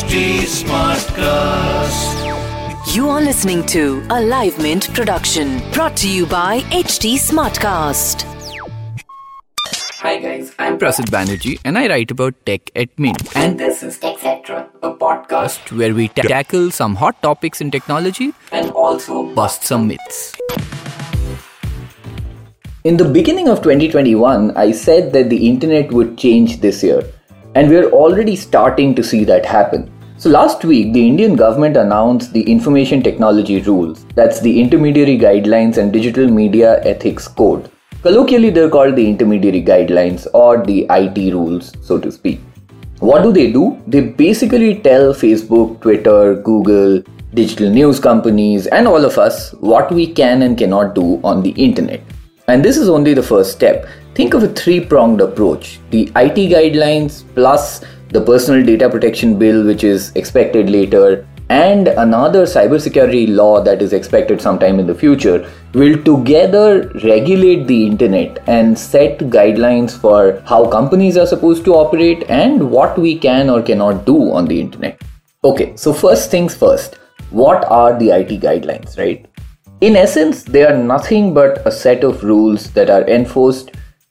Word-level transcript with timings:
HT 0.00 0.20
Smartcast. 0.50 2.20
You 2.94 3.10
are 3.10 3.20
listening 3.20 3.66
to 3.66 4.02
a 4.08 4.18
Live 4.22 4.58
Mint 4.58 4.86
production 4.94 5.60
brought 5.72 5.94
to 5.98 6.08
you 6.08 6.24
by 6.24 6.60
HT 6.76 7.16
Smartcast. 7.24 8.22
Hi 9.98 10.16
guys, 10.18 10.54
I'm 10.58 10.78
Prasid 10.78 11.10
Banerjee 11.16 11.60
and 11.66 11.76
I 11.76 11.86
write 11.86 12.10
about 12.12 12.34
tech 12.46 12.70
at 12.74 12.88
Mint. 12.98 13.36
And 13.36 13.60
this 13.60 13.82
is 13.82 13.98
TechCetra, 13.98 14.70
a 14.82 14.94
podcast 14.94 15.70
where 15.76 15.92
we 15.92 16.08
ta- 16.08 16.22
tackle 16.22 16.70
some 16.70 16.94
hot 16.94 17.20
topics 17.20 17.60
in 17.60 17.70
technology 17.70 18.32
and 18.52 18.70
also 18.70 19.34
bust 19.34 19.64
some 19.64 19.86
myths. 19.86 20.34
In 22.84 22.96
the 22.96 23.04
beginning 23.04 23.48
of 23.48 23.58
2021, 23.58 24.56
I 24.56 24.72
said 24.72 25.12
that 25.12 25.28
the 25.28 25.46
internet 25.46 25.92
would 25.92 26.16
change 26.16 26.62
this 26.62 26.82
year, 26.82 27.04
and 27.54 27.68
we're 27.68 27.90
already 27.90 28.36
starting 28.36 28.94
to 28.94 29.02
see 29.02 29.24
that 29.24 29.44
happen. 29.44 29.90
So, 30.16 30.28
last 30.28 30.64
week, 30.64 30.92
the 30.92 31.06
Indian 31.06 31.34
government 31.34 31.76
announced 31.76 32.32
the 32.32 32.42
Information 32.42 33.02
Technology 33.02 33.60
Rules 33.62 34.04
that's 34.14 34.40
the 34.40 34.60
Intermediary 34.60 35.18
Guidelines 35.18 35.78
and 35.78 35.92
Digital 35.92 36.28
Media 36.28 36.84
Ethics 36.84 37.26
Code. 37.26 37.70
Colloquially, 38.02 38.50
they're 38.50 38.68
called 38.68 38.96
the 38.96 39.08
Intermediary 39.08 39.62
Guidelines 39.62 40.26
or 40.34 40.64
the 40.64 40.86
IT 40.90 41.32
rules, 41.32 41.72
so 41.80 41.98
to 41.98 42.12
speak. 42.12 42.40
What 42.98 43.22
do 43.22 43.32
they 43.32 43.50
do? 43.50 43.82
They 43.86 44.02
basically 44.02 44.78
tell 44.80 45.14
Facebook, 45.14 45.80
Twitter, 45.80 46.34
Google, 46.34 47.02
digital 47.32 47.70
news 47.70 47.98
companies, 47.98 48.66
and 48.66 48.86
all 48.86 49.04
of 49.04 49.16
us 49.16 49.52
what 49.60 49.90
we 49.90 50.06
can 50.06 50.42
and 50.42 50.58
cannot 50.58 50.94
do 50.94 51.18
on 51.24 51.42
the 51.42 51.50
internet. 51.50 52.02
And 52.46 52.64
this 52.64 52.76
is 52.76 52.88
only 52.88 53.14
the 53.14 53.22
first 53.22 53.52
step. 53.52 53.86
Think 54.14 54.34
of 54.34 54.42
a 54.42 54.48
three 54.48 54.80
pronged 54.84 55.20
approach 55.20 55.78
the 55.90 56.06
IT 56.16 56.36
guidelines 56.52 57.22
plus 57.34 57.84
the 58.08 58.20
personal 58.20 58.64
data 58.64 58.90
protection 58.90 59.38
bill, 59.38 59.64
which 59.64 59.84
is 59.84 60.10
expected 60.16 60.68
later, 60.68 61.26
and 61.48 61.88
another 61.88 62.44
cybersecurity 62.44 63.34
law 63.34 63.60
that 63.62 63.82
is 63.82 63.92
expected 63.92 64.40
sometime 64.40 64.78
in 64.78 64.86
the 64.86 64.94
future 64.94 65.48
will 65.74 66.00
together 66.02 66.88
regulate 67.04 67.66
the 67.66 67.86
internet 67.86 68.42
and 68.48 68.78
set 68.78 69.18
guidelines 69.36 69.96
for 69.96 70.40
how 70.44 70.64
companies 70.66 71.16
are 71.16 71.26
supposed 71.26 71.64
to 71.64 71.74
operate 71.74 72.24
and 72.28 72.70
what 72.70 72.98
we 72.98 73.16
can 73.18 73.48
or 73.48 73.62
cannot 73.62 74.04
do 74.06 74.32
on 74.32 74.44
the 74.46 74.60
internet. 74.60 75.00
Okay, 75.44 75.74
so 75.76 75.92
first 75.92 76.30
things 76.30 76.54
first, 76.54 76.98
what 77.30 77.64
are 77.64 77.98
the 77.98 78.10
IT 78.10 78.40
guidelines, 78.40 78.98
right? 78.98 79.26
In 79.80 79.96
essence, 79.96 80.42
they 80.42 80.64
are 80.64 80.76
nothing 80.76 81.32
but 81.32 81.66
a 81.66 81.72
set 81.72 82.04
of 82.04 82.22
rules 82.22 82.70
that 82.72 82.90
are 82.90 83.08
enforced 83.08 83.70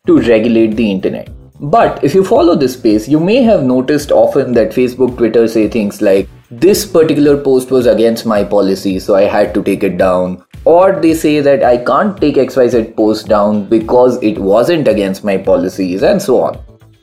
to 0.10 0.20
regulate 0.28 0.76
the 0.76 0.90
internet. 0.92 1.30
But 1.62 2.04
if 2.04 2.14
you 2.16 2.24
follow 2.24 2.56
this 2.56 2.74
space, 2.74 3.08
you 3.08 3.20
may 3.20 3.44
have 3.44 3.64
noticed 3.64 4.12
often 4.12 4.54
that 4.54 4.72
Facebook, 4.72 5.18
Twitter 5.18 5.48
say 5.48 5.68
things 5.68 6.02
like, 6.02 6.30
this 6.52 6.86
particular 6.86 7.36
post 7.48 7.70
was 7.70 7.86
against 7.86 8.26
my 8.26 8.44
policy, 8.44 8.98
so 9.00 9.16
I 9.16 9.24
had 9.24 9.54
to 9.54 9.62
take 9.62 9.84
it 9.84 9.98
down. 9.98 10.44
Or 10.66 11.00
they 11.00 11.14
say 11.14 11.42
that 11.42 11.64
I 11.64 11.78
can't 11.78 12.20
take 12.20 12.36
XYZ 12.36 12.96
post 12.96 13.28
down 13.28 13.68
because 13.70 14.22
it 14.24 14.40
wasn't 14.40 14.88
against 14.88 15.24
my 15.24 15.38
policies, 15.38 16.02
and 16.02 16.22
so 16.22 16.42
on. 16.42 16.58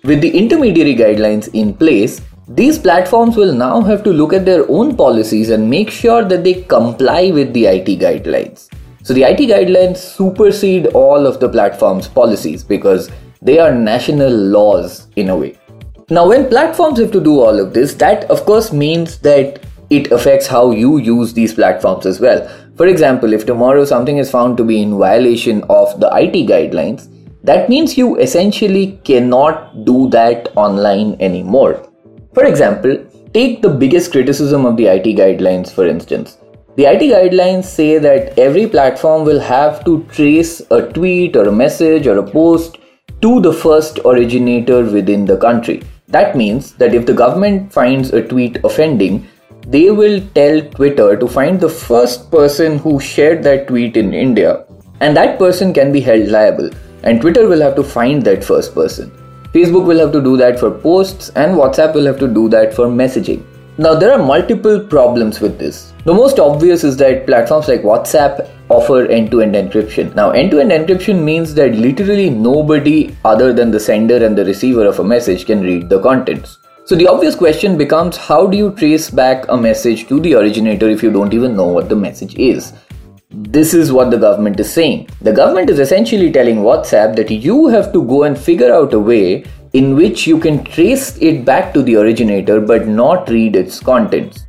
With 0.05 0.21
the 0.21 0.37
intermediary 0.37 0.97
guidelines 0.97 1.49
in 1.53 1.75
place, 1.75 2.21
these 2.49 2.79
platforms 2.79 3.37
will 3.37 3.53
now 3.53 3.83
have 3.83 4.03
to 4.05 4.13
look 4.13 4.33
at 4.33 4.45
their 4.45 4.65
own 4.71 4.97
policies 4.97 5.51
and 5.51 5.69
make 5.69 5.91
sure 5.91 6.25
that 6.25 6.45
they 6.45 6.63
comply 6.63 7.31
with 7.31 7.53
the 7.53 7.67
IT 7.67 7.87
guidelines. 8.01 8.69
So 9.07 9.15
the 9.15 9.23
IT 9.23 9.39
guidelines 9.39 9.99
supersede 9.99 10.87
all 10.89 11.29
of 11.29 11.39
the 11.39 11.49
platform's 11.49 12.09
policies 12.09 12.65
because 12.65 13.09
they 13.41 13.61
are 13.61 13.73
national 13.73 14.33
laws 14.33 15.07
in 15.15 15.29
a 15.29 15.37
way. 15.37 15.57
Now, 16.11 16.27
when 16.27 16.49
platforms 16.49 16.99
have 16.99 17.13
to 17.13 17.21
do 17.21 17.39
all 17.39 17.61
of 17.61 17.73
this, 17.73 17.95
that 17.95 18.25
of 18.25 18.45
course 18.45 18.73
means 18.73 19.21
that 19.21 19.63
it 19.91 20.11
affects 20.11 20.49
how 20.49 20.73
you 20.73 20.99
use 20.99 21.33
these 21.33 21.55
platforms 21.55 22.05
as 22.05 22.19
well. 22.19 22.51
For 22.75 22.89
example, 22.89 23.33
if 23.33 23.47
tomorrow 23.47 23.85
something 23.85 24.19
is 24.19 24.29
found 24.29 24.57
to 24.57 24.65
be 24.65 24.83
in 24.83 24.99
violation 24.99 25.63
of 25.71 26.01
the 26.01 26.11
IT 26.13 26.49
guidelines, 26.49 27.09
that 27.45 27.69
means 27.69 27.97
you 27.97 28.17
essentially 28.17 28.99
cannot 29.05 29.85
do 29.85 30.11
that 30.11 30.49
online 30.57 31.17
anymore. 31.21 31.89
For 32.35 32.45
example, 32.45 33.07
take 33.33 33.63
the 33.63 33.69
biggest 33.69 34.11
criticism 34.11 34.67
of 34.67 34.77
the 34.77 34.87
IT 34.87 35.05
guidelines, 35.17 35.71
for 35.71 35.87
instance. 35.87 36.39
The 36.77 36.85
IT 36.85 37.01
guidelines 37.11 37.65
say 37.65 37.97
that 37.97 38.39
every 38.39 38.67
platform 38.67 39.25
will 39.25 39.41
have 39.41 39.83
to 39.87 40.03
trace 40.11 40.61
a 40.71 40.83
tweet 40.83 41.35
or 41.35 41.49
a 41.49 41.53
message 41.53 42.07
or 42.07 42.19
a 42.19 42.31
post 42.31 42.77
to 43.23 43.41
the 43.41 43.53
first 43.53 43.99
originator 44.05 44.83
within 44.85 45.25
the 45.25 45.39
country. 45.39 45.83
That 46.09 46.37
means 46.37 46.73
that 46.75 46.93
if 46.93 47.07
the 47.07 47.15
government 47.15 47.73
finds 47.73 48.13
a 48.13 48.21
tweet 48.21 48.63
offending, 48.63 49.27
they 49.67 49.91
will 49.91 50.21
tell 50.35 50.61
Twitter 50.61 51.17
to 51.17 51.27
find 51.27 51.59
the 51.59 51.71
first 51.71 52.31
person 52.31 52.79
who 52.79 53.01
shared 53.01 53.43
that 53.45 53.69
tweet 53.69 53.97
in 53.97 54.13
India, 54.13 54.67
and 55.01 55.17
that 55.17 55.39
person 55.39 55.73
can 55.73 55.93
be 55.93 56.03
held 56.03 56.29
liable, 56.29 56.69
and 57.05 57.23
Twitter 57.23 57.49
will 57.49 57.63
have 57.63 57.75
to 57.77 57.83
find 57.83 58.23
that 58.25 58.45
first 58.45 58.75
person. 58.75 59.11
Facebook 59.55 59.87
will 59.87 59.99
have 59.99 60.13
to 60.13 60.21
do 60.23 60.37
that 60.37 60.61
for 60.61 60.71
posts, 60.71 61.31
and 61.37 61.57
WhatsApp 61.57 61.95
will 61.95 62.05
have 62.05 62.19
to 62.19 62.29
do 62.29 62.51
that 62.51 62.75
for 62.75 62.87
messaging. 62.87 63.43
Now, 63.79 63.95
there 63.95 64.11
are 64.11 64.19
multiple 64.19 64.81
problems 64.81 65.41
with 65.41 65.59
this. 65.59 65.93
The 66.07 66.15
most 66.15 66.39
obvious 66.39 66.83
is 66.83 66.97
that 66.97 67.27
platforms 67.27 67.69
like 67.69 67.83
WhatsApp 67.83 68.49
offer 68.71 69.05
end 69.05 69.31
to 69.33 69.43
end 69.43 69.55
encryption. 69.55 70.15
Now, 70.15 70.31
end 70.31 70.51
to 70.53 70.61
end 70.61 70.71
encryption 70.71 71.23
means 71.23 71.53
that 71.57 71.75
literally 71.75 72.31
nobody 72.31 73.15
other 73.27 73.53
than 73.53 73.71
the 73.71 73.79
sender 73.79 74.25
and 74.25 74.37
the 74.37 74.47
receiver 74.47 74.87
of 74.87 74.99
a 74.99 75.05
message 75.05 75.45
can 75.45 75.61
read 75.61 75.91
the 75.91 76.01
contents. 76.01 76.57
So, 76.87 76.97
the 76.97 77.07
obvious 77.07 77.35
question 77.35 77.77
becomes 77.77 78.17
how 78.17 78.47
do 78.47 78.57
you 78.57 78.71
trace 78.71 79.11
back 79.11 79.45
a 79.51 79.59
message 79.59 80.09
to 80.09 80.21
the 80.21 80.37
originator 80.37 80.89
if 80.89 81.03
you 81.03 81.11
don't 81.11 81.35
even 81.35 81.55
know 81.55 81.67
what 81.67 81.91
the 81.91 81.97
message 81.97 82.35
is? 82.37 82.73
This 83.31 83.75
is 83.75 83.93
what 83.93 84.11
the 84.11 84.17
government 84.17 84.59
is 84.59 84.73
saying. 84.73 85.11
The 85.21 85.33
government 85.33 85.69
is 85.69 85.81
essentially 85.81 86.33
telling 86.33 86.59
WhatsApp 86.59 87.15
that 87.17 87.31
you 87.31 87.67
have 87.67 87.93
to 87.93 88.03
go 88.03 88.23
and 88.23 88.39
figure 88.39 88.73
out 88.73 88.95
a 88.95 88.99
way 88.99 89.45
in 89.79 89.95
which 89.95 90.27
you 90.27 90.39
can 90.39 90.63
trace 90.65 91.19
it 91.19 91.45
back 91.45 91.73
to 91.75 91.83
the 91.83 91.97
originator 91.97 92.61
but 92.61 92.87
not 92.87 93.29
read 93.29 93.57
its 93.57 93.79
contents. 93.79 94.47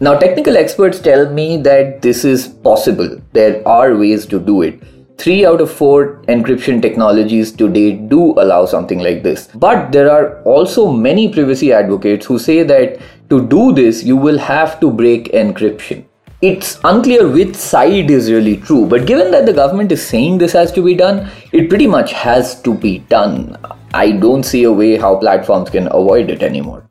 Now, 0.00 0.18
technical 0.18 0.56
experts 0.56 1.00
tell 1.00 1.32
me 1.32 1.56
that 1.62 2.02
this 2.02 2.24
is 2.24 2.48
possible. 2.48 3.20
There 3.32 3.66
are 3.66 3.96
ways 3.96 4.26
to 4.26 4.38
do 4.38 4.62
it. 4.62 4.82
Three 5.16 5.44
out 5.44 5.60
of 5.60 5.72
four 5.72 6.22
encryption 6.28 6.80
technologies 6.80 7.50
today 7.50 7.92
do 7.92 8.34
allow 8.40 8.66
something 8.66 9.00
like 9.00 9.22
this. 9.22 9.48
But 9.54 9.90
there 9.90 10.10
are 10.10 10.42
also 10.42 10.92
many 10.92 11.32
privacy 11.32 11.72
advocates 11.72 12.26
who 12.26 12.38
say 12.38 12.62
that 12.62 13.00
to 13.30 13.44
do 13.48 13.72
this, 13.72 14.04
you 14.04 14.16
will 14.16 14.38
have 14.38 14.78
to 14.80 14.90
break 14.90 15.32
encryption 15.32 16.04
it's 16.40 16.78
unclear 16.84 17.28
which 17.28 17.56
side 17.56 18.10
is 18.12 18.30
really 18.30 18.56
true, 18.58 18.86
but 18.86 19.06
given 19.06 19.32
that 19.32 19.44
the 19.44 19.52
government 19.52 19.90
is 19.90 20.06
saying 20.06 20.38
this 20.38 20.52
has 20.52 20.70
to 20.70 20.80
be 20.80 20.94
done, 20.94 21.28
it 21.50 21.68
pretty 21.68 21.88
much 21.88 22.12
has 22.12 22.62
to 22.62 22.72
be 22.74 22.98
done. 23.08 23.56
I 23.94 24.12
don't 24.12 24.42
see 24.42 24.64
a 24.64 24.72
way 24.72 24.96
how 24.96 25.16
platforms 25.16 25.70
can 25.70 25.86
avoid 25.86 26.30
it 26.30 26.42
anymore. 26.42 26.86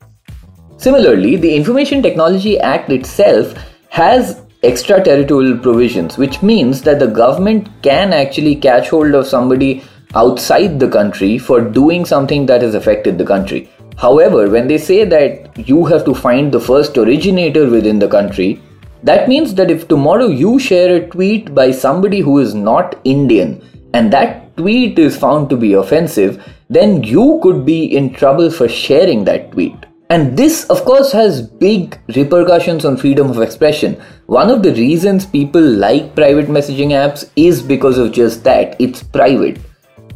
Similarly, 0.76 1.36
the 1.36 1.54
Information 1.54 2.02
Technology 2.02 2.58
Act 2.58 2.90
itself 2.90 3.54
has 3.90 4.42
extraterritorial 4.62 5.58
provisions, 5.58 6.18
which 6.18 6.42
means 6.42 6.82
that 6.82 6.98
the 6.98 7.06
government 7.06 7.68
can 7.82 8.12
actually 8.12 8.56
catch 8.56 8.88
hold 8.88 9.14
of 9.14 9.26
somebody 9.26 9.82
outside 10.14 10.80
the 10.80 10.88
country 10.88 11.38
for 11.38 11.60
doing 11.60 12.04
something 12.04 12.46
that 12.46 12.62
has 12.62 12.74
affected 12.74 13.18
the 13.18 13.24
country. 13.24 13.68
However, 13.96 14.48
when 14.48 14.68
they 14.68 14.78
say 14.78 15.04
that 15.04 15.68
you 15.68 15.84
have 15.86 16.04
to 16.04 16.14
find 16.14 16.50
the 16.50 16.60
first 16.60 16.96
originator 16.96 17.68
within 17.68 17.98
the 17.98 18.08
country, 18.08 18.60
that 19.02 19.28
means 19.28 19.54
that 19.54 19.70
if 19.70 19.86
tomorrow 19.86 20.26
you 20.26 20.58
share 20.58 20.96
a 20.96 21.08
tweet 21.08 21.54
by 21.54 21.70
somebody 21.70 22.20
who 22.20 22.38
is 22.38 22.54
not 22.54 23.00
Indian 23.04 23.62
and 23.94 24.12
that 24.12 24.56
tweet 24.56 24.98
is 24.98 25.16
found 25.16 25.48
to 25.50 25.56
be 25.56 25.72
offensive, 25.74 26.44
then 26.68 27.02
you 27.02 27.40
could 27.42 27.64
be 27.64 27.96
in 27.96 28.12
trouble 28.12 28.50
for 28.50 28.68
sharing 28.68 29.24
that 29.24 29.52
tweet. 29.52 29.74
And 30.10 30.36
this, 30.36 30.64
of 30.64 30.84
course, 30.84 31.12
has 31.12 31.42
big 31.42 31.98
repercussions 32.16 32.84
on 32.84 32.96
freedom 32.96 33.30
of 33.30 33.40
expression. 33.42 34.00
One 34.26 34.50
of 34.50 34.62
the 34.62 34.72
reasons 34.72 35.26
people 35.26 35.60
like 35.60 36.14
private 36.14 36.46
messaging 36.46 36.88
apps 36.88 37.30
is 37.36 37.60
because 37.62 37.98
of 37.98 38.12
just 38.12 38.42
that 38.44 38.74
it's 38.80 39.02
private. 39.02 39.58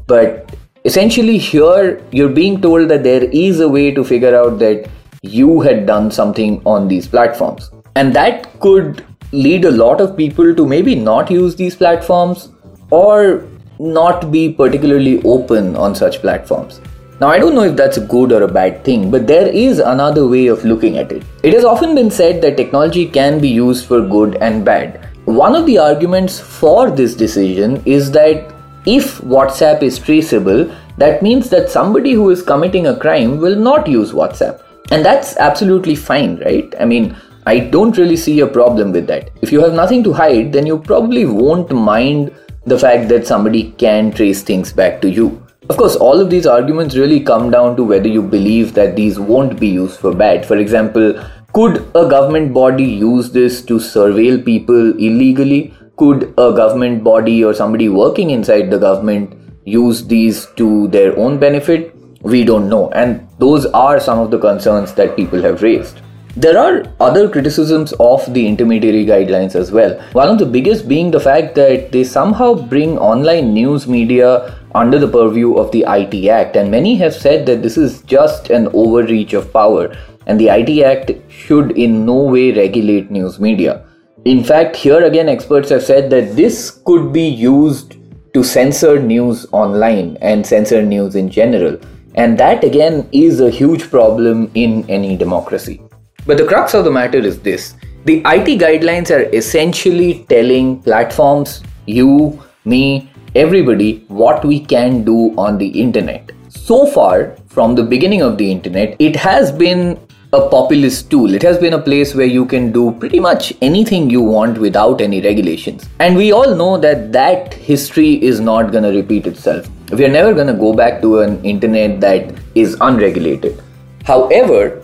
But 0.07 0.55
essentially, 0.85 1.37
here 1.37 2.03
you're 2.11 2.31
being 2.31 2.63
told 2.63 2.89
that 2.89 3.03
there 3.03 3.25
is 3.25 3.61
a 3.61 3.69
way 3.69 3.91
to 3.91 4.03
figure 4.03 4.35
out 4.35 4.59
that 4.61 4.89
you 5.23 5.61
had 5.61 5.87
done 5.87 6.11
something 6.11 6.63
on 6.65 6.89
these 6.89 7.07
platforms. 7.07 7.71
And 7.95 8.15
that 8.15 8.59
could 8.61 9.05
lead 9.33 9.65
a 9.65 9.71
lot 9.71 10.01
of 10.01 10.17
people 10.17 10.55
to 10.55 10.67
maybe 10.67 10.95
not 10.95 11.31
use 11.31 11.57
these 11.57 11.77
platforms 11.77 12.49
or 12.91 13.47
not 13.83 14.31
be 14.31 14.53
particularly 14.53 15.21
open 15.25 15.75
on 15.75 15.95
such 15.95 16.21
platforms. 16.21 16.81
Now, 17.21 17.29
I 17.29 17.39
don't 17.39 17.55
know 17.55 17.63
if 17.65 17.77
that's 17.77 17.97
a 17.99 18.07
good 18.07 18.33
or 18.33 18.43
a 18.43 18.49
bad 18.49 18.85
thing, 18.85 19.11
but 19.11 19.27
there 19.27 19.47
is 19.47 19.79
another 19.81 20.27
way 20.27 20.47
of 20.47 20.65
looking 20.65 20.99
at 20.99 21.13
it. 21.13 21.25
It 21.43 21.53
has 21.55 21.65
often 21.65 21.95
been 21.95 22.11
said 22.11 22.41
that 22.43 22.57
technology 22.57 23.07
can 23.07 23.41
be 23.41 23.49
used 23.49 23.87
for 23.87 24.01
good 24.01 24.37
and 24.37 24.65
bad. 24.65 25.09
One 25.25 25.55
of 25.55 25.67
the 25.67 25.79
arguments 25.79 26.41
for 26.41 26.91
this 26.91 27.15
decision 27.15 27.83
is 27.85 28.11
that 28.13 28.53
if 28.87 29.19
WhatsApp 29.19 29.83
is 29.83 29.99
traceable, 29.99 30.73
that 30.99 31.23
means 31.23 31.49
that 31.51 31.71
somebody 31.71 32.13
who 32.13 32.31
is 32.31 32.43
committing 32.43 32.87
a 32.87 32.97
crime 32.97 33.39
will 33.39 33.57
not 33.57 33.87
use 33.87 34.13
WhatsApp 34.13 34.61
And 34.91 35.05
that's 35.05 35.37
absolutely 35.37 35.95
fine, 35.95 36.41
right? 36.41 36.75
I 36.79 36.85
mean, 36.85 37.17
I 37.47 37.61
don't 37.61 37.97
really 37.97 38.17
see 38.17 38.41
a 38.41 38.47
problem 38.47 38.93
with 38.93 39.07
that. 39.07 39.31
If 39.43 39.53
you 39.53 39.61
have 39.61 39.73
nothing 39.75 40.03
to 40.05 40.13
hide, 40.13 40.53
then 40.53 40.67
you 40.67 40.79
probably 40.79 41.25
won't 41.25 41.71
mind 41.71 42.33
the 42.65 42.79
fact 42.79 43.09
that 43.09 43.27
somebody 43.27 43.73
can 43.73 44.11
trace 44.11 44.43
things 44.43 44.73
back 44.73 45.01
to 45.03 45.11
you. 45.11 45.45
Of 45.69 45.77
course, 45.77 45.97
all 45.97 46.21
of 46.21 46.31
these 46.31 46.47
arguments 46.47 46.97
really 46.97 47.21
come 47.21 47.51
down 47.51 47.77
to 47.77 47.85
whether 47.85 48.09
you 48.09 48.23
believe 48.23 48.75
that 48.75 48.97
these 48.97 49.19
won't 49.19 49.59
be 49.59 49.69
used 49.69 49.99
for 50.01 50.15
bad. 50.15 50.45
For 50.45 50.57
example, 50.57 51.15
could 51.53 51.79
a 51.95 52.09
government 52.09 52.53
body 52.53 52.85
use 52.85 53.31
this 53.31 53.63
to 53.67 53.75
surveil 53.75 54.45
people 54.45 54.97
illegally? 54.99 55.75
Could 55.97 56.35
a 56.39 56.53
government 56.53 57.05
body 57.05 57.45
or 57.45 57.55
somebody 57.55 57.89
working 57.89 58.31
inside 58.31 58.71
the 58.71 58.79
government 58.79 59.35
use 59.65 60.07
these 60.07 60.47
to 60.57 60.89
their 60.89 61.17
own 61.19 61.39
benefit? 61.39 61.95
We 62.23 62.45
don't 62.45 62.69
know. 62.69 62.91
And 62.91 63.29
those 63.39 63.67
are 63.67 64.01
some 64.01 64.19
of 64.19 64.31
the 64.31 64.39
concerns 64.39 64.95
that 64.95 65.17
people 65.17 65.43
have 65.43 65.63
raised. 65.63 66.01
There 66.35 66.59
are 66.59 66.85
other 66.99 67.29
criticisms 67.29 67.93
of 68.01 68.33
the 68.33 68.47
intermediary 68.47 69.05
guidelines 69.05 69.55
as 69.55 69.71
well. 69.71 70.01
One 70.13 70.31
of 70.31 70.39
the 70.39 70.47
biggest 70.47 70.89
being 70.89 71.11
the 71.11 71.21
fact 71.21 71.55
that 71.57 71.93
they 71.93 72.05
somehow 72.05 72.55
bring 72.55 72.97
online 72.97 73.53
news 73.53 73.87
media 73.87 74.59
under 74.75 74.99
the 74.99 75.09
purview 75.09 75.57
of 75.57 75.71
the 75.73 75.85
IT 75.87 76.29
Act, 76.31 76.57
and 76.57 76.71
many 76.71 76.97
have 76.97 77.13
said 77.15 77.45
that 77.45 77.61
this 77.63 77.77
is 77.77 78.01
just 78.03 78.49
an 78.49 78.69
overreach 78.69 79.35
of 79.35 79.53
power, 79.53 79.95
and 80.27 80.41
the 80.41 80.49
IT 80.49 80.83
Act 80.83 81.11
should 81.31 81.73
in 81.73 82.07
no 82.07 82.23
way 82.23 82.51
regulate 82.53 83.11
news 83.11 83.39
media. 83.39 83.85
In 84.25 84.43
fact, 84.43 84.75
here 84.75 85.05
again, 85.05 85.29
experts 85.29 85.69
have 85.69 85.83
said 85.83 86.09
that 86.11 86.35
this 86.35 86.71
could 86.87 87.13
be 87.13 87.29
used 87.29 87.97
to 88.33 88.43
censor 88.43 88.99
news 88.99 89.45
online 89.53 90.17
and 90.23 90.47
censor 90.47 90.81
news 90.81 91.15
in 91.15 91.29
general. 91.29 91.79
And 92.15 92.39
that 92.39 92.65
again 92.65 93.07
is 93.13 93.41
a 93.41 93.51
huge 93.51 93.91
problem 93.91 94.51
in 94.55 94.89
any 94.89 95.15
democracy. 95.15 95.83
But 96.25 96.39
the 96.39 96.47
crux 96.47 96.75
of 96.75 96.85
the 96.85 96.91
matter 96.91 97.19
is 97.19 97.41
this 97.41 97.75
the 98.05 98.19
IT 98.19 98.61
guidelines 98.61 99.11
are 99.11 99.23
essentially 99.35 100.25
telling 100.29 100.83
platforms, 100.83 101.63
you, 101.87 102.41
me, 102.65 103.11
everybody, 103.35 104.05
what 104.09 104.45
we 104.45 104.61
can 104.61 105.05
do 105.05 105.35
on 105.37 105.59
the 105.59 105.69
internet. 105.69 106.31
So 106.49 106.87
far, 106.87 107.37
from 107.47 107.75
the 107.75 107.83
beginning 107.83 108.23
of 108.23 108.39
the 108.39 108.51
internet, 108.51 108.97
it 108.99 109.17
has 109.17 109.51
been 109.51 109.99
a 110.33 110.49
populist 110.49 111.11
tool. 111.11 111.35
It 111.35 111.43
has 111.43 111.59
been 111.59 111.75
a 111.75 111.79
place 111.79 112.15
where 112.15 112.27
you 112.27 112.47
can 112.47 112.73
do 112.73 112.93
pretty 112.93 113.21
much 113.21 113.53
anything 113.61 114.09
you 114.09 114.23
want 114.23 114.59
without 114.59 115.01
any 115.01 115.21
regulations. 115.21 115.89
And 115.99 116.17
we 116.17 116.33
all 116.33 116.55
know 116.55 116.79
that 116.79 117.13
that 117.13 117.53
history 117.53 118.23
is 118.23 118.41
not 118.41 118.73
going 118.73 118.85
to 118.85 118.91
repeat 118.91 119.27
itself. 119.27 119.69
We 119.91 120.05
are 120.05 120.09
never 120.09 120.33
going 120.33 120.47
to 120.47 120.55
go 120.55 120.73
back 120.73 121.03
to 121.03 121.21
an 121.21 121.45
internet 121.45 122.01
that 122.01 122.35
is 122.55 122.77
unregulated. 122.81 123.63
However, 124.05 124.82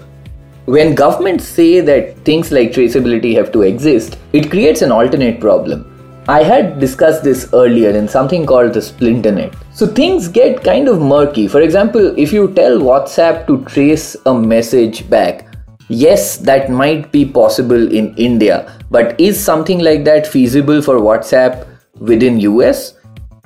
when 0.68 0.94
governments 0.94 1.46
say 1.46 1.80
that 1.80 2.14
things 2.26 2.52
like 2.52 2.72
traceability 2.72 3.34
have 3.34 3.50
to 3.52 3.62
exist, 3.62 4.18
it 4.34 4.50
creates 4.50 4.82
an 4.82 4.92
alternate 4.92 5.40
problem. 5.40 5.86
I 6.28 6.42
had 6.42 6.78
discussed 6.78 7.24
this 7.24 7.48
earlier 7.54 7.88
in 7.88 8.06
something 8.06 8.44
called 8.44 8.74
the 8.74 8.80
splinternet. 8.80 9.54
So 9.72 9.86
things 9.86 10.28
get 10.28 10.62
kind 10.62 10.86
of 10.86 11.00
murky. 11.00 11.48
For 11.48 11.62
example, 11.62 12.14
if 12.18 12.34
you 12.34 12.52
tell 12.52 12.76
WhatsApp 12.80 13.46
to 13.46 13.64
trace 13.64 14.14
a 14.26 14.34
message 14.34 15.08
back, 15.08 15.46
yes, 15.88 16.36
that 16.36 16.68
might 16.68 17.10
be 17.12 17.24
possible 17.24 17.90
in 17.90 18.14
India, 18.16 18.70
but 18.90 19.18
is 19.18 19.42
something 19.42 19.78
like 19.78 20.04
that 20.04 20.26
feasible 20.26 20.82
for 20.82 20.96
WhatsApp 20.96 21.66
within 21.98 22.40
US? 22.40 22.92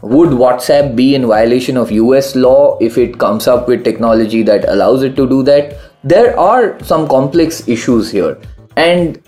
Would 0.02 0.30
WhatsApp 0.30 0.96
be 0.96 1.14
in 1.14 1.28
violation 1.28 1.76
of 1.76 1.92
US 1.92 2.34
law 2.34 2.76
if 2.80 2.98
it 2.98 3.20
comes 3.20 3.46
up 3.46 3.68
with 3.68 3.84
technology 3.84 4.42
that 4.42 4.68
allows 4.68 5.04
it 5.04 5.14
to 5.14 5.28
do 5.28 5.44
that? 5.44 5.78
There 6.04 6.38
are 6.38 6.82
some 6.82 7.06
complex 7.08 7.68
issues 7.68 8.10
here. 8.10 8.38
And 8.76 9.22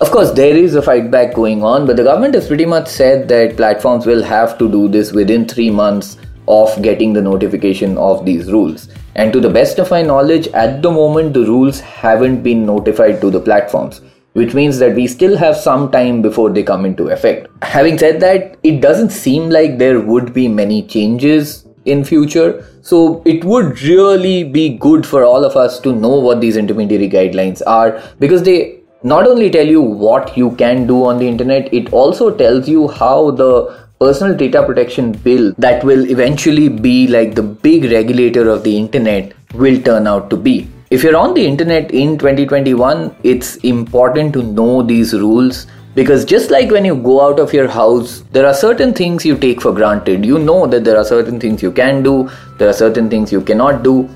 of 0.00 0.10
course, 0.10 0.30
there 0.30 0.56
is 0.56 0.74
a 0.74 0.82
fight 0.82 1.10
back 1.10 1.34
going 1.34 1.62
on, 1.62 1.86
but 1.86 1.96
the 1.96 2.04
government 2.04 2.34
has 2.34 2.46
pretty 2.46 2.66
much 2.66 2.88
said 2.88 3.28
that 3.28 3.56
platforms 3.56 4.06
will 4.06 4.22
have 4.22 4.58
to 4.58 4.70
do 4.70 4.88
this 4.88 5.12
within 5.12 5.46
three 5.46 5.70
months 5.70 6.16
of 6.46 6.80
getting 6.82 7.12
the 7.12 7.20
notification 7.20 7.98
of 7.98 8.24
these 8.24 8.50
rules. 8.50 8.88
And 9.16 9.32
to 9.32 9.40
the 9.40 9.50
best 9.50 9.78
of 9.78 9.90
my 9.90 10.02
knowledge, 10.02 10.48
at 10.48 10.82
the 10.82 10.90
moment, 10.90 11.34
the 11.34 11.44
rules 11.44 11.80
haven't 11.80 12.42
been 12.42 12.64
notified 12.64 13.20
to 13.20 13.30
the 13.30 13.40
platforms, 13.40 14.00
which 14.32 14.54
means 14.54 14.78
that 14.78 14.94
we 14.94 15.06
still 15.06 15.36
have 15.36 15.56
some 15.56 15.90
time 15.90 16.22
before 16.22 16.50
they 16.50 16.62
come 16.62 16.84
into 16.84 17.08
effect. 17.08 17.48
Having 17.62 17.98
said 17.98 18.20
that, 18.20 18.56
it 18.62 18.80
doesn't 18.80 19.10
seem 19.10 19.50
like 19.50 19.78
there 19.78 20.00
would 20.00 20.32
be 20.32 20.48
many 20.48 20.86
changes 20.86 21.67
in 21.88 22.04
future. 22.04 22.64
So 22.82 23.22
it 23.24 23.44
would 23.44 23.80
really 23.82 24.44
be 24.44 24.76
good 24.76 25.06
for 25.06 25.24
all 25.24 25.44
of 25.44 25.56
us 25.56 25.80
to 25.80 25.94
know 25.94 26.18
what 26.18 26.40
these 26.40 26.56
intermediary 26.56 27.08
guidelines 27.08 27.62
are 27.66 28.02
because 28.18 28.42
they 28.42 28.78
not 29.02 29.26
only 29.28 29.48
tell 29.48 29.66
you 29.66 29.80
what 29.80 30.36
you 30.36 30.50
can 30.56 30.86
do 30.86 31.04
on 31.04 31.18
the 31.18 31.28
internet 31.28 31.72
it 31.72 31.92
also 31.92 32.36
tells 32.36 32.68
you 32.68 32.88
how 32.88 33.30
the 33.30 33.52
personal 34.00 34.36
data 34.36 34.62
protection 34.64 35.12
bill 35.12 35.54
that 35.56 35.84
will 35.84 36.10
eventually 36.10 36.68
be 36.68 37.06
like 37.06 37.36
the 37.36 37.42
big 37.42 37.84
regulator 37.92 38.48
of 38.48 38.64
the 38.64 38.76
internet 38.76 39.32
will 39.54 39.80
turn 39.82 40.06
out 40.06 40.28
to 40.30 40.36
be. 40.36 40.68
If 40.90 41.02
you're 41.02 41.16
on 41.16 41.34
the 41.34 41.46
internet 41.46 41.92
in 41.92 42.18
2021 42.18 43.14
it's 43.22 43.56
important 43.56 44.32
to 44.32 44.42
know 44.42 44.82
these 44.82 45.14
rules 45.14 45.66
because 45.98 46.24
just 46.24 46.52
like 46.52 46.70
when 46.70 46.84
you 46.84 46.94
go 46.94 47.20
out 47.20 47.40
of 47.40 47.52
your 47.52 47.66
house, 47.66 48.22
there 48.30 48.46
are 48.46 48.54
certain 48.54 48.94
things 48.94 49.24
you 49.26 49.36
take 49.36 49.60
for 49.60 49.72
granted. 49.72 50.24
You 50.24 50.38
know 50.38 50.64
that 50.68 50.84
there 50.84 50.96
are 50.96 51.04
certain 51.04 51.40
things 51.40 51.60
you 51.60 51.72
can 51.72 52.04
do, 52.04 52.30
there 52.58 52.68
are 52.68 52.78
certain 52.80 53.10
things 53.10 53.32
you 53.32 53.40
cannot 53.40 53.82
do. 53.82 54.08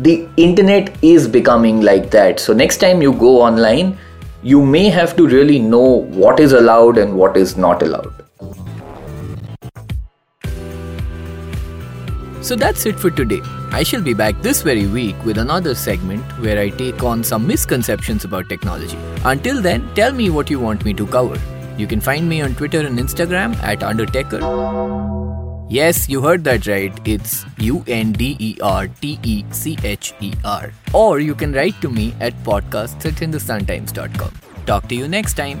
The 0.00 0.28
internet 0.36 0.92
is 1.02 1.28
becoming 1.28 1.80
like 1.80 2.10
that. 2.10 2.40
So, 2.40 2.52
next 2.52 2.78
time 2.78 3.00
you 3.02 3.12
go 3.12 3.40
online, 3.40 3.96
you 4.42 4.60
may 4.60 4.88
have 4.88 5.14
to 5.16 5.28
really 5.28 5.60
know 5.60 5.86
what 6.22 6.40
is 6.40 6.52
allowed 6.52 6.98
and 6.98 7.14
what 7.14 7.36
is 7.36 7.56
not 7.56 7.84
allowed. 7.84 8.12
So 12.42 12.56
that's 12.56 12.84
it 12.86 12.98
for 12.98 13.10
today. 13.10 13.40
I 13.76 13.82
shall 13.82 14.00
be 14.00 14.14
back 14.14 14.40
this 14.40 14.62
very 14.62 14.86
week 14.86 15.22
with 15.22 15.36
another 15.36 15.74
segment 15.74 16.24
where 16.44 16.58
I 16.58 16.70
take 16.70 17.02
on 17.02 17.22
some 17.22 17.46
misconceptions 17.46 18.24
about 18.24 18.48
technology. 18.48 18.96
Until 19.22 19.60
then, 19.60 19.86
tell 19.94 20.14
me 20.14 20.30
what 20.30 20.48
you 20.48 20.58
want 20.58 20.86
me 20.86 20.94
to 20.94 21.06
cover. 21.06 21.38
You 21.76 21.86
can 21.86 22.00
find 22.00 22.26
me 22.26 22.40
on 22.40 22.54
Twitter 22.54 22.80
and 22.80 22.98
Instagram 22.98 23.54
at 23.62 23.82
Undertaker. 23.82 24.40
Yes, 25.68 26.08
you 26.08 26.22
heard 26.22 26.42
that 26.44 26.66
right. 26.66 26.98
It's 27.04 27.44
U 27.58 27.84
N 27.86 28.12
D 28.12 28.34
E 28.38 28.56
R 28.62 28.88
T 28.88 29.18
E 29.22 29.44
C 29.50 29.76
H 29.84 30.14
E 30.20 30.32
R. 30.42 30.72
Or 30.94 31.20
you 31.20 31.34
can 31.34 31.52
write 31.52 31.78
to 31.82 31.90
me 31.90 32.14
at 32.18 32.32
podcasts 32.44 33.04
at 33.04 33.24
hindustantimes.com. 33.26 34.32
Talk 34.64 34.88
to 34.88 34.94
you 34.94 35.06
next 35.06 35.34
time. 35.34 35.60